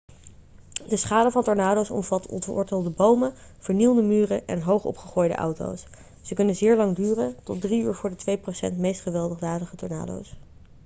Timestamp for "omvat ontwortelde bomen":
1.91-3.33